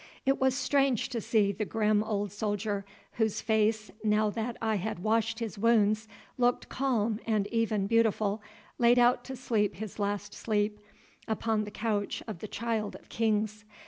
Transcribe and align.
It 0.25 0.41
was 0.41 0.55
strange 0.57 1.09
to 1.09 1.21
see 1.21 1.51
the 1.51 1.63
grim 1.63 2.03
old 2.03 2.31
soldier, 2.31 2.85
whose 3.17 3.39
face, 3.39 3.91
now 4.03 4.31
that 4.31 4.57
I 4.59 4.77
had 4.77 5.03
washed 5.03 5.37
his 5.37 5.59
wounds, 5.59 6.07
looked 6.39 6.69
calm 6.69 7.19
and 7.27 7.45
even 7.49 7.85
beautiful, 7.85 8.41
laid 8.79 8.97
out 8.97 9.23
to 9.25 9.35
sleep 9.35 9.75
his 9.75 9.99
last 9.99 10.33
sleep 10.33 10.79
upon 11.27 11.65
the 11.65 11.69
couch 11.69 12.23
of 12.27 12.39
the 12.39 12.47
Child 12.47 12.95
of 12.95 13.09
Kings. 13.09 13.63